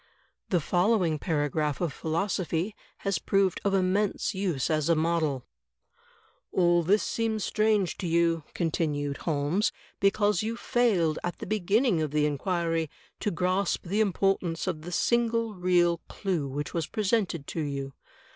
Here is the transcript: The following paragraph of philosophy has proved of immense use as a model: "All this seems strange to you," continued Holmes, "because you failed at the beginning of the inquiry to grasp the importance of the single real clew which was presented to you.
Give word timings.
The 0.49 0.59
following 0.59 1.19
paragraph 1.19 1.79
of 1.79 1.93
philosophy 1.93 2.75
has 3.05 3.19
proved 3.19 3.61
of 3.63 3.75
immense 3.75 4.33
use 4.33 4.67
as 4.71 4.89
a 4.89 4.95
model: 4.95 5.45
"All 6.51 6.81
this 6.81 7.03
seems 7.03 7.45
strange 7.45 7.99
to 7.99 8.07
you," 8.07 8.43
continued 8.55 9.17
Holmes, 9.17 9.71
"because 9.99 10.41
you 10.41 10.57
failed 10.57 11.19
at 11.23 11.37
the 11.37 11.45
beginning 11.45 12.01
of 12.01 12.09
the 12.09 12.25
inquiry 12.25 12.89
to 13.19 13.29
grasp 13.29 13.83
the 13.85 14.01
importance 14.01 14.65
of 14.65 14.81
the 14.81 14.91
single 14.91 15.53
real 15.53 15.99
clew 16.09 16.47
which 16.47 16.73
was 16.73 16.87
presented 16.87 17.45
to 17.49 17.61
you. 17.61 17.93